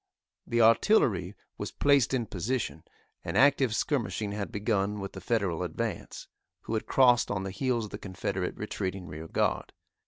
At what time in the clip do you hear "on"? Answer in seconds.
7.29-7.43